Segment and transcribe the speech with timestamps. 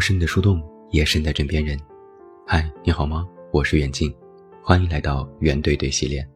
[0.00, 0.58] 我是你的树洞，
[0.92, 1.78] 也是你的枕边人。
[2.46, 3.28] 嗨，你好吗？
[3.52, 4.10] 我是远近，
[4.64, 6.26] 欢迎来到圆对对系列。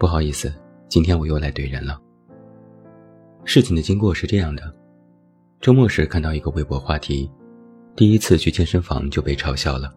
[0.00, 0.52] 不好意思，
[0.88, 2.02] 今天我又来怼人了。
[3.44, 4.74] 事情的经过是这样的：
[5.60, 7.30] 周末时看到一个微博话题，
[7.94, 9.94] 第一次去健身房就被嘲笑了。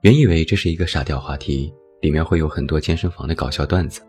[0.00, 4.00] 原以为这是一个傻屌话题，里面会有很多健身房的搞笑段子，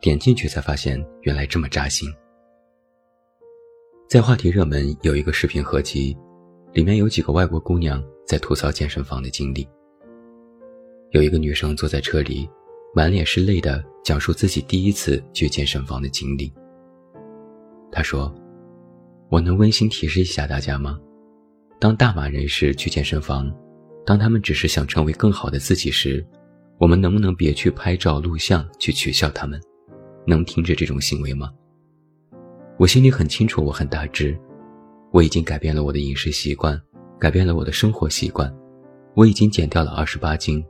[0.00, 2.08] 点进去才发现原来这么扎心。
[4.06, 6.16] 在话题热门有一个视频合集，
[6.72, 9.66] 里面有几个外国姑娘在吐槽健身房的经历。
[11.10, 12.48] 有一个女生坐在车里，
[12.94, 16.52] 满脸是泪的讲述自己第一次去健身房的经历。
[17.90, 18.32] 她说
[19.30, 21.00] ：“我能温馨提示一下大家吗？
[21.80, 23.52] 当大码人士去健身房，
[24.04, 26.24] 当他们只是想成为更好的自己时，
[26.78, 29.58] 我们能不能别去拍照录像去取笑他们？
[30.26, 31.50] 能停止这种行为吗？”
[32.76, 34.36] 我心里很清楚，我很大只，
[35.12, 36.80] 我已经改变了我的饮食习惯，
[37.20, 38.52] 改变了我的生活习惯，
[39.14, 40.64] 我已经减掉了二十八斤，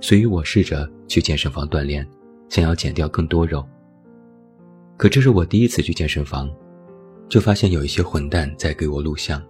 [0.00, 2.06] 所以我试着去健身房锻炼，
[2.48, 3.62] 想要减掉更多肉。
[4.96, 6.50] 可这是我第一次去健身房，
[7.28, 9.42] 就发现有一些混蛋在给我录像，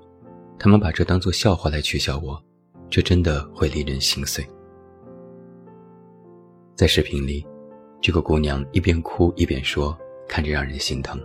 [0.58, 2.42] 他们把这当作笑话来取笑我，
[2.90, 4.44] 这真的会令人心碎。
[6.74, 7.46] 在视频里，
[8.00, 11.20] 这个姑娘一边哭一边说，看着让人心疼。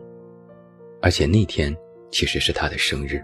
[1.02, 1.76] 而且那天
[2.12, 3.24] 其实是他的生日。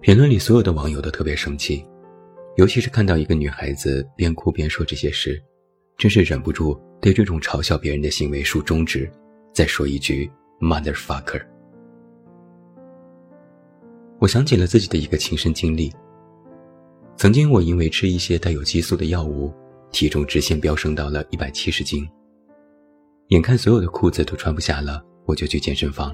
[0.00, 1.84] 评论里所有的网友都特别生气，
[2.56, 5.42] 尤其是看到一个女孩子边哭边说这些事，
[5.98, 9.10] 真是忍不住对这种嘲笑别人的行为竖中指，
[9.52, 11.42] 再说一句 “motherfucker”。
[14.18, 15.92] 我想起了自己的一个亲身经历。
[17.16, 19.52] 曾经我因为吃一些带有激素的药物，
[19.92, 22.08] 体重直线飙升到了一百七十斤，
[23.28, 25.04] 眼看所有的裤子都穿不下了。
[25.30, 26.12] 我就去健身房。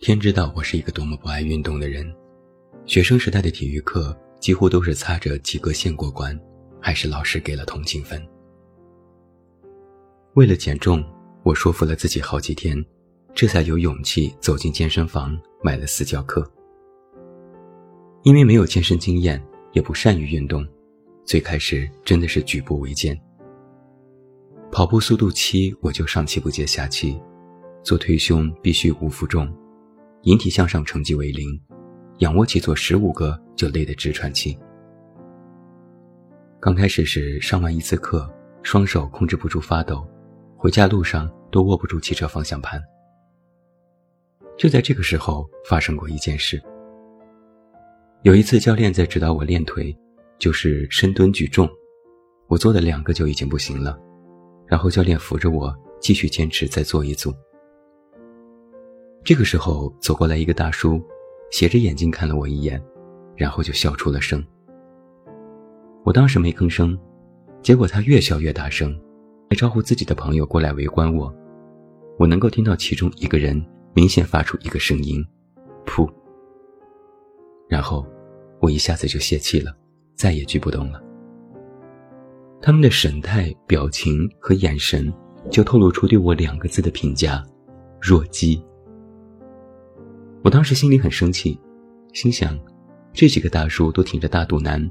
[0.00, 2.12] 天知道我是一个多么不爱运动的人，
[2.86, 6.36] 学生时代的体育课几乎都是擦着及格线过关，
[6.80, 8.20] 还是老师给了同情分。
[10.34, 11.04] 为了减重，
[11.44, 12.84] 我说服了自己好几天，
[13.32, 16.44] 这才有勇气走进健身房买了私教课。
[18.24, 19.40] 因为没有健身经验，
[19.72, 20.66] 也不善于运动，
[21.24, 23.16] 最开始真的是举步维艰。
[24.72, 27.20] 跑步速度七，我就上气不接下气；
[27.82, 29.50] 做推胸必须无负重，
[30.22, 31.60] 引体向上成绩为零，
[32.18, 34.58] 仰卧起坐十五个就累得直喘气。
[36.60, 38.30] 刚开始时上完一次课，
[38.62, 40.06] 双手控制不住发抖，
[40.56, 42.80] 回家路上都握不住汽车方向盘。
[44.58, 46.62] 就在这个时候发生过一件事。
[48.22, 49.96] 有一次教练在指导我练腿，
[50.38, 51.66] 就是深蹲举重，
[52.46, 53.98] 我做了两个就已经不行了。
[54.66, 57.32] 然后教练扶着我继续坚持再做一组。
[59.22, 61.00] 这个时候走过来一个大叔，
[61.50, 62.82] 斜着眼睛看了我一眼，
[63.36, 64.44] 然后就笑出了声。
[66.04, 66.98] 我当时没吭声，
[67.62, 68.98] 结果他越笑越大声，
[69.48, 71.32] 还招呼自己的朋友过来围观我。
[72.18, 73.62] 我能够听到其中一个人
[73.94, 75.24] 明显发出一个声音
[75.84, 76.08] ：“噗。”
[77.68, 78.06] 然后
[78.60, 79.76] 我一下子就泄气了，
[80.14, 81.00] 再也举不动了。
[82.62, 85.12] 他们的神态、表情和眼神，
[85.50, 87.42] 就透露出对我两个字的评价：
[88.00, 88.62] 弱鸡。
[90.42, 91.58] 我当时心里很生气，
[92.14, 92.58] 心想：
[93.12, 94.90] 这几个大叔都挺着大肚腩，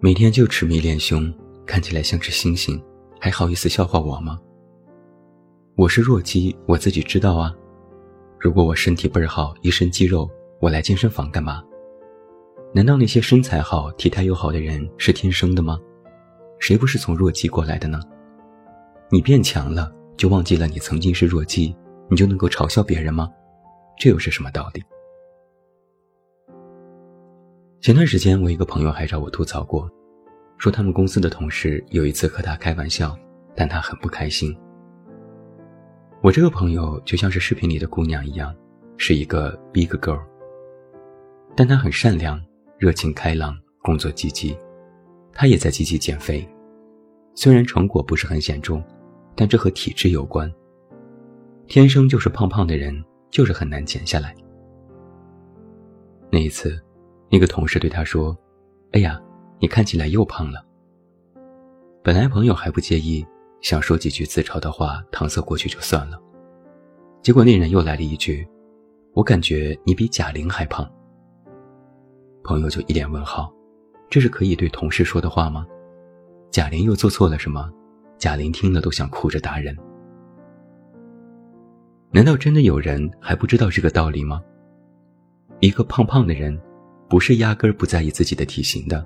[0.00, 1.32] 每天就痴迷练胸，
[1.64, 2.78] 看起来像只猩猩，
[3.18, 4.38] 还好意思笑话我吗？
[5.76, 7.54] 我是弱鸡，我自己知道啊。
[8.38, 10.28] 如果我身体倍儿好，一身肌肉，
[10.60, 11.62] 我来健身房干嘛？
[12.74, 15.78] 难道那些身材好、体态又好的人是天生的吗？
[16.58, 17.98] 谁不是从弱鸡过来的呢？
[19.10, 21.74] 你变强了，就忘记了你曾经是弱鸡，
[22.10, 23.30] 你就能够嘲笑别人吗？
[24.02, 24.82] 这又是什么道理？
[27.80, 29.88] 前段时间，我一个朋友还找我吐槽过，
[30.58, 33.16] 说他们公司的同事有一次和他开玩笑，
[33.54, 34.52] 但他很不开心。
[36.20, 38.52] 我这个朋友就像是视频里的姑娘一样，
[38.96, 40.20] 是一个 big girl，
[41.54, 42.44] 但她很善良、
[42.78, 44.58] 热情开朗、工作积极。
[45.32, 46.44] 他也在积极减肥，
[47.36, 48.82] 虽然成果不是很显著，
[49.36, 50.52] 但这和体质有关。
[51.68, 52.92] 天生就是胖胖的人，
[53.32, 54.32] 就是很难减下来。
[56.30, 56.80] 那一次，
[57.28, 58.36] 那个同事对他说
[58.92, 59.20] ：“哎呀，
[59.58, 60.64] 你看起来又胖了。”
[62.04, 63.26] 本来朋友还不介意，
[63.60, 66.20] 想说几句自嘲的话搪塞过去就算了，
[67.22, 68.46] 结果那人又来了一句
[69.14, 70.88] ：“我感觉你比贾玲还胖。”
[72.44, 73.52] 朋友就一脸问号。
[74.10, 75.66] 这是可以对同事说的话吗？
[76.50, 77.72] 贾玲又做错了什么？
[78.18, 79.74] 贾玲听了都想哭着打人。
[82.14, 84.44] 难道真的有人还不知道这个道理吗？
[85.60, 86.60] 一个胖胖的人，
[87.08, 89.02] 不是压根儿不在意自己的体型的，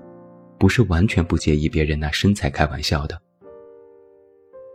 [0.58, 3.16] 不是完全不介意别人拿身材开玩笑的。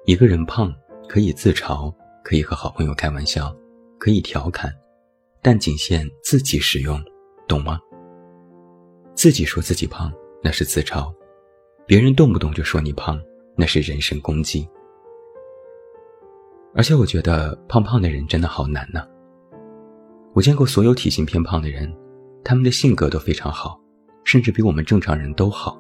[0.06, 0.74] 一个人胖
[1.10, 1.94] 可以自嘲，
[2.24, 3.54] 可以和好朋友开玩笑，
[4.00, 4.74] 可以调侃，
[5.42, 7.04] 但仅限自己使用，
[7.50, 7.82] 懂吗？
[9.14, 10.10] 自己说自己胖
[10.42, 11.14] 那是自嘲，
[11.86, 13.22] 别人动不动就说你胖
[13.58, 14.66] 那是人身攻击。
[16.74, 19.06] 而且我觉得胖胖的人真的好难呢。
[20.34, 21.94] 我见过所有体型偏胖的人，
[22.44, 23.80] 他们的性格都非常好，
[24.24, 25.78] 甚至比我们正常人都好，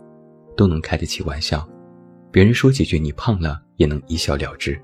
[0.57, 1.65] 都能开得起玩笑，
[2.31, 4.79] 别人说几句你胖了也能一笑了之。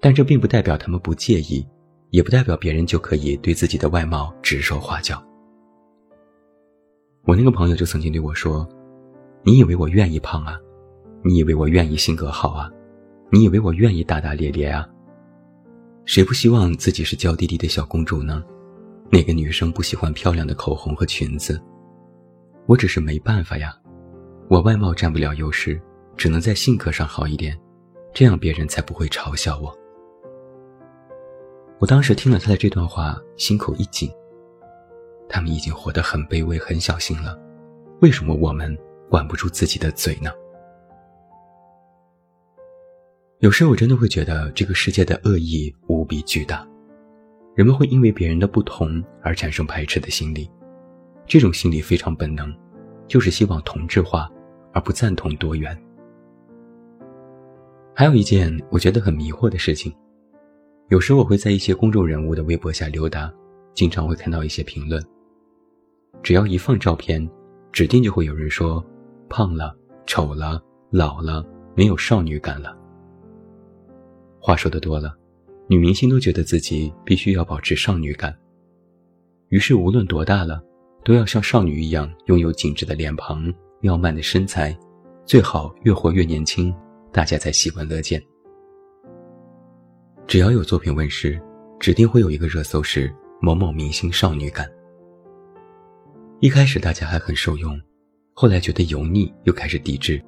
[0.00, 1.66] 但这并不代表他们不介意，
[2.10, 5.22] 也不代表别人就可以对自己的外貌指手画脚。
[7.26, 8.68] 我那个朋友就曾经对我说
[9.44, 10.58] ：“你以为我愿意胖啊？
[11.22, 12.70] 你以为我愿意性格好啊？
[13.34, 14.88] 你以为我愿意大大咧咧啊？”
[16.06, 18.44] 谁不希望自己是娇滴滴的小公主呢？
[19.10, 21.60] 哪个女生不喜欢漂亮的口红和裙子？
[22.66, 23.76] 我只是没办法呀，
[24.48, 25.82] 我外貌占不了优势，
[26.16, 27.58] 只能在性格上好一点，
[28.12, 29.76] 这样别人才不会嘲笑我。
[31.80, 34.08] 我当时听了他的这段话，心口一紧。
[35.28, 37.36] 他们已经活得很卑微、很小心了，
[38.00, 38.78] 为什么我们
[39.10, 40.30] 管不住自己的嘴呢？
[43.44, 46.66] 有时我真的会觉得这个世界的恶意无比巨大，
[47.54, 50.50] 人们会因为别人的不同而产生排斥的心理，
[51.26, 52.50] 这种心理非常本能，
[53.06, 54.30] 就是希望同质化，
[54.72, 55.78] 而不赞同多元。
[57.94, 59.94] 还有一件我觉得很迷惑的事情，
[60.88, 63.30] 有时我会在一些公众人物的微博下溜达，
[63.74, 65.04] 经常会看到一些评论，
[66.22, 67.30] 只要一放照片，
[67.72, 68.82] 指定就会有人说
[69.28, 69.76] 胖了、
[70.06, 70.58] 丑了、
[70.90, 71.44] 老了，
[71.76, 72.74] 没有少女感了。
[74.46, 75.16] 话说的多了，
[75.68, 78.36] 女明星都觉得自己必须要保持少女感，
[79.48, 80.62] 于是无论多大了，
[81.02, 83.50] 都要像少女一样拥有紧致的脸庞、
[83.80, 84.78] 妙曼的身材，
[85.24, 86.74] 最好越活越年轻，
[87.10, 88.22] 大家才喜闻乐见。
[90.26, 91.40] 只要有作品问世，
[91.80, 94.70] 指定会有一个热搜是某某明星少女感。
[96.40, 97.80] 一开始大家还很受用，
[98.34, 100.22] 后来觉得油腻，又开始抵制，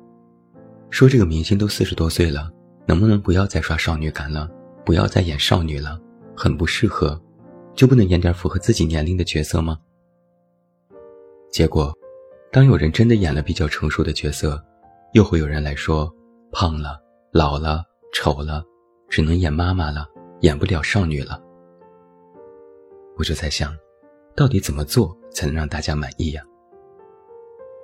[0.88, 2.50] 说这个明星都四十多岁了。
[2.86, 4.48] 能不能不要再刷少女感了，
[4.84, 6.00] 不要再演少女了，
[6.36, 7.20] 很不适合，
[7.74, 9.78] 就不能演点符合自己年龄的角色吗？
[11.50, 11.92] 结果，
[12.52, 14.62] 当有人真的演了比较成熟的角色，
[15.14, 16.12] 又会有人来说
[16.52, 17.00] 胖了、
[17.32, 18.64] 老了、丑了，
[19.08, 20.06] 只能演妈妈了，
[20.40, 21.42] 演不了少女了。
[23.16, 23.74] 我就在想，
[24.36, 26.42] 到底怎么做才能让大家满意呀？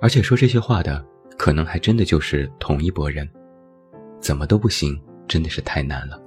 [0.01, 1.03] 而且说这些话的，
[1.37, 3.29] 可能还真的就是同一拨人。
[4.23, 4.97] 怎么都不行，
[5.27, 6.17] 真的是太难了。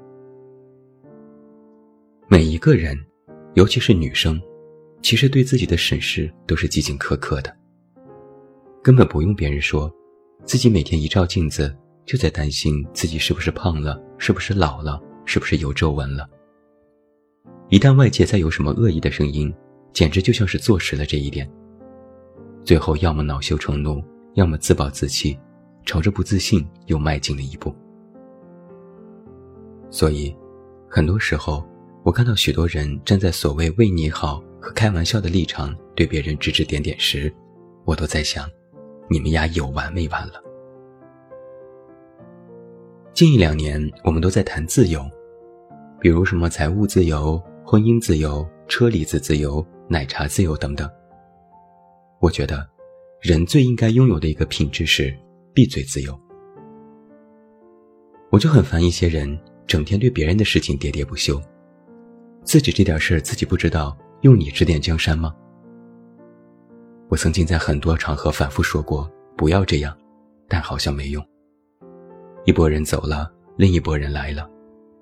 [2.29, 2.95] 每一个人，
[3.55, 4.39] 尤其是女生，
[5.01, 7.57] 其实对自己的审视都是极尽苛刻的。
[8.83, 9.91] 根本不用别人说，
[10.45, 16.29] 自己每天一照镜子，就在担心自己是不是胖了，是不是老了，是不是有皱纹了。
[17.71, 19.51] 一旦外界再有什么恶意的声音，
[19.95, 21.51] 简直就像是坐实了这一点。
[22.63, 24.05] 最后，要么恼羞成怒，
[24.35, 25.39] 要么自暴自弃，
[25.87, 27.75] 朝着不自信又迈进了一步。
[29.91, 30.37] 所以，
[30.89, 31.65] 很多时候，
[32.05, 37.33] 我看到许多人站在所谓为你好和开玩笑的立场，对别人指指点点时，
[37.85, 38.49] 我都在想，
[39.09, 40.43] 你们俩有完没完了？
[43.15, 45.01] 近一两年，我们都在谈自由，
[46.01, 50.91] 比如什么财务自由、婚姻自由、车厘子自由、奶茶自由等等。
[52.21, 52.69] 我觉得，
[53.21, 55.17] 人最应该拥有的一个品质是
[55.55, 56.19] 闭嘴自由。
[58.31, 59.39] 我就很烦一些人。
[59.67, 61.41] 整天对别人的事情喋喋不休，
[62.45, 65.35] 自己这点事儿自己不知道，用你指点江山吗？
[67.09, 69.97] 我曾经在很多场合反复说过不要这样，
[70.49, 71.25] 但好像没用。
[72.45, 74.49] 一拨人走了，另一拨人来了，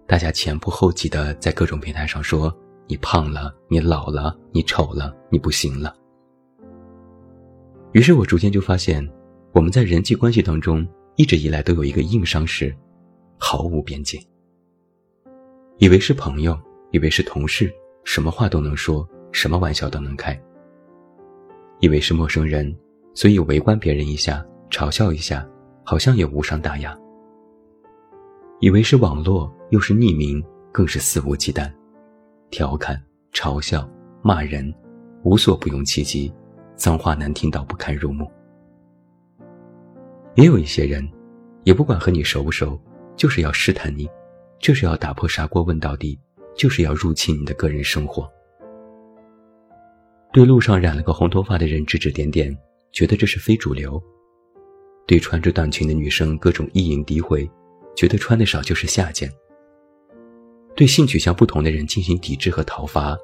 [0.06, 2.54] 大家前仆后继的在各种平台上说
[2.86, 5.94] 你胖了，你老了，你丑了，你不行了。
[7.92, 9.06] 于是我逐渐就发现，
[9.52, 12.74] 我们在人际关系当中一直以来都有一个硬伤是，
[13.38, 14.18] 毫无边界。
[15.78, 16.56] 以为是朋友，
[16.92, 17.72] 以为是同事，
[18.04, 20.40] 什么话都能说，什么玩笑都能开。
[21.80, 22.74] 以为是陌生人，
[23.12, 25.46] 所以围观别人一下，嘲笑一下，
[25.84, 26.96] 好像也无伤大雅。
[28.60, 31.70] 以为是网络，又是匿名，更是肆无忌惮，
[32.50, 32.98] 调侃、
[33.32, 33.86] 嘲笑、
[34.22, 34.72] 骂人，
[35.24, 36.32] 无所不用其极，
[36.76, 38.30] 脏话难听到不堪入目。
[40.36, 41.06] 也有一些人，
[41.64, 42.80] 也不管和你熟不熟，
[43.16, 44.08] 就是要试探你。
[44.64, 46.18] 就是要打破砂锅问到底，
[46.56, 48.26] 就是要入侵你的个人生活。
[50.32, 52.56] 对路上染了个红头发的人指指点点，
[52.90, 54.02] 觉得这是非主流；
[55.06, 57.46] 对穿着短裙的女生各种意淫诋毁，
[57.94, 59.28] 觉得穿的少就是下贱；
[60.74, 63.14] 对性取向不同的人进行抵制和讨伐，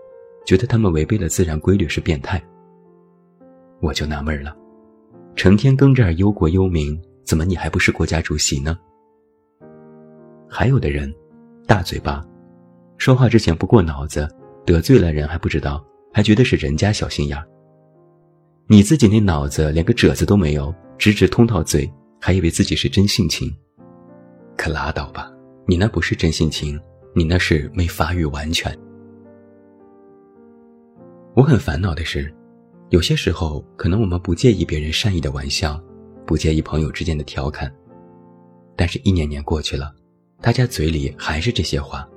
[0.45, 2.39] 觉得他们违背了自然规律是变态。
[3.81, 4.55] 我就纳闷了，
[5.35, 8.79] 成天跟这儿忧国忧民，怎么你还不是国家主席呢？
[10.47, 11.11] 还有的人，
[11.71, 12.27] 大嘴巴，
[12.99, 14.29] 说话之前不过脑子，
[14.67, 15.81] 得罪了人还不知道。
[16.13, 17.47] 还觉得是人家小心眼儿，
[18.67, 21.89] 你自己那脑子连个褶子都没有，直直通到嘴，
[22.21, 23.49] 还以为自己是真性情，
[24.57, 25.31] 可拉倒吧，
[25.65, 26.77] 你那不是真性情，
[27.15, 28.77] 你那是没发育完全。
[31.37, 32.35] 我很烦恼的是，
[32.89, 35.81] 有些时候可能我们不介意别人善意的玩笑，
[36.27, 37.73] 不介意朋友之间的调侃，
[38.75, 39.95] 但是一年年过去了，
[40.43, 42.09] 大家嘴里还是这些话，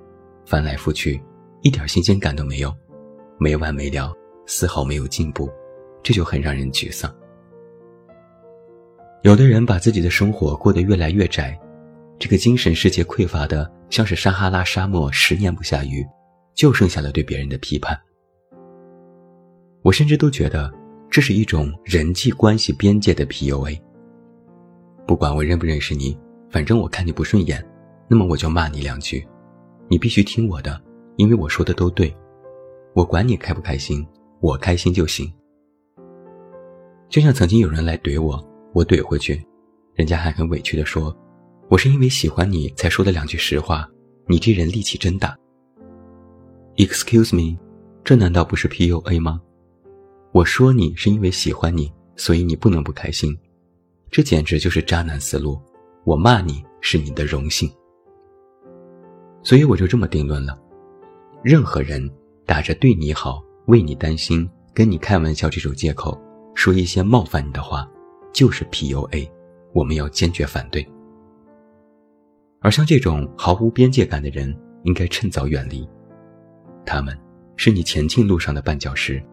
[0.45, 1.21] 翻来覆去，
[1.61, 2.73] 一点新鲜感都没有。
[3.37, 4.13] 没完没了，
[4.45, 5.51] 丝毫没有进步，
[6.01, 7.13] 这就很让人沮丧。
[9.23, 11.59] 有的人把自己的生活过得越来越窄，
[12.17, 16.05] 这个精神世界匮乏的像是撒哈拉沙漠十年不下雨，
[16.53, 17.99] 就剩下了对别人的批判。
[19.81, 20.71] 我甚至都觉得
[21.09, 23.77] 这是一种人际关系边界的 PUA。
[25.05, 26.17] 不管我认不认识你，
[26.49, 27.61] 反正我看你不顺眼，
[28.13, 29.27] 那么我就骂你两句，
[29.89, 30.79] 你必须听我的，
[31.15, 32.15] 因为我说的都对。
[32.93, 34.05] 我管你开不开心，
[34.39, 35.33] 我开心就行。
[37.09, 38.39] 就像曾经有人来怼我，
[38.71, 39.43] 我怼回去，
[39.95, 41.11] 人家还很委屈的说
[41.71, 43.89] ：“我是因为喜欢你才说的两句实话，
[44.27, 45.35] 你这人力气真大。”
[46.77, 47.57] Excuse me，
[48.03, 49.41] 这难道不是 PUA 吗？
[50.33, 53.35] 我说你是因为喜欢你，所以你不能不开心，
[54.11, 55.59] 这简直就是渣男思路。
[56.05, 57.67] 我骂你是你的荣幸，
[59.43, 60.57] 所以我就这么定论了：
[61.43, 62.09] 任何人。
[62.45, 66.21] 打着对你好、为你担心、跟你开玩笑这种借口，
[66.53, 67.89] 说一些冒犯你的话，
[68.33, 69.29] 就是 PUA，
[69.71, 70.85] 我们要坚决反对。
[72.59, 75.87] 而像这种毫无边界感的人，应该趁早远离。
[76.85, 77.17] 他们
[77.55, 79.23] 是你前进路上的绊脚石。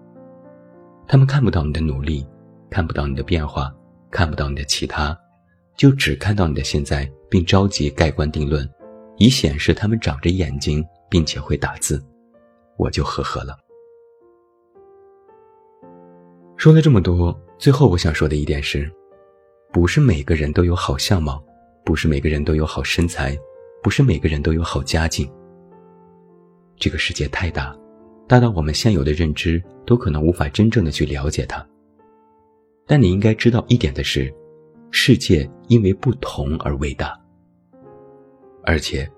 [1.08, 2.24] 他们看不到你的努力，
[2.70, 3.74] 看不到你的变化，
[4.08, 5.18] 看不到你的其他，
[5.76, 8.64] 就只看到你的现在，并着急盖棺定论，
[9.20, 12.02] 以显示他们长着眼睛，并且会打字。
[12.78, 13.54] 我就呵呵了。
[16.56, 18.90] 说了这么多，最后我想说的一点是，
[19.70, 21.44] 不是每个人都有好相貌，
[21.84, 23.38] 不是每个人都有好身材，
[23.82, 25.30] 不是每个人都有好家境。
[26.78, 27.76] 这个世界太大，
[28.26, 31.62] 大到我们现有的认知都可能无法真正的去了解它。
[32.86, 34.32] 但你应该知道一点的是，
[34.90, 37.19] 世界因为不同而伟大，
[38.64, 39.08] 而且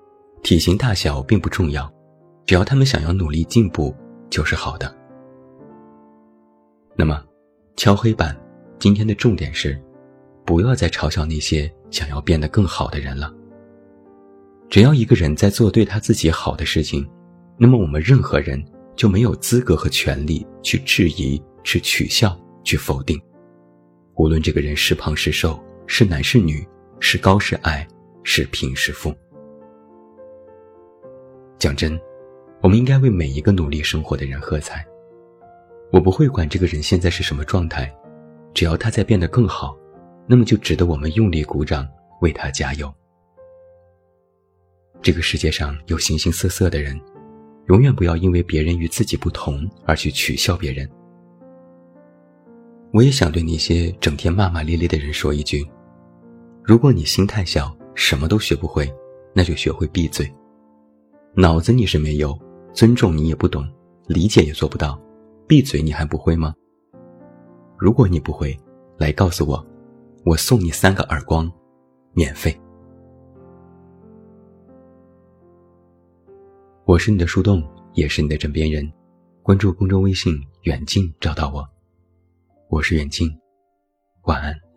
[0.42, 1.92] 体型大小并不重要。
[2.44, 3.94] 只要他们想要努力进步，
[4.28, 4.92] 就是好的。
[6.96, 7.24] 那么，
[7.76, 8.36] 敲黑板，
[8.78, 9.80] 今天的重点是，
[10.44, 13.32] 不要再嘲笑那些想要变得更好的人了。
[14.68, 17.08] 只要一个人在做对他自己好的事情，
[17.56, 18.62] 那么我们任何人
[18.96, 23.20] 就没有资格和权利去质疑、去取笑、去否定。
[24.16, 26.66] 无论这个人是胖是瘦，是男是女，
[26.98, 27.86] 是高是矮，
[28.24, 29.14] 是贫是富。
[31.62, 31.96] 讲真。
[32.60, 34.84] 我们应该为每一个努力生活的人喝彩。
[35.92, 37.88] 我不会管这个人现在是什么状态，
[38.52, 39.78] 只要他在变得更好，
[40.26, 41.88] 那么就值得我们用力鼓掌，
[42.20, 42.92] 为他加油。
[45.00, 47.00] 这个世界上有形形色色的人，
[47.68, 50.90] 永远不要因为别人与自己不同而去取笑别人。
[52.92, 55.64] 我也想对那些整天骂骂咧咧的人说一句：
[56.64, 58.92] 如果你心太小，什么都学不会，
[59.32, 60.28] 那就学会闭嘴。
[61.34, 62.38] 脑子你是没有。
[62.74, 63.68] 尊重你也不懂，
[64.06, 64.98] 理解也做不到，
[65.46, 66.54] 闭嘴你还不会吗？
[67.76, 68.58] 如果你不会，
[68.96, 69.62] 来告诉我，
[70.24, 71.52] 我送你三个耳光，
[72.14, 72.58] 免费。
[76.86, 77.62] 我是你的树洞，
[77.92, 78.90] 也是你的枕边人，
[79.42, 81.62] 关注公众微信远近找到我，
[82.70, 83.28] 我是远近，
[84.22, 84.71] 晚安。